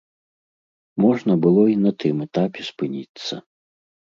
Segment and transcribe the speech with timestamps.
[1.03, 3.33] Можна было і на тым этапе спыніцца.